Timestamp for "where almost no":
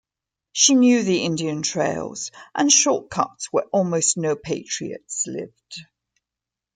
3.53-4.35